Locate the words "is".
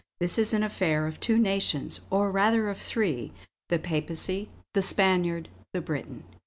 0.39-0.51